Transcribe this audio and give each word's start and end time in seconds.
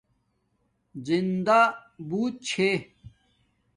زندݳ 1.05 1.59
بوت 2.07 2.33
چھے 2.47 2.69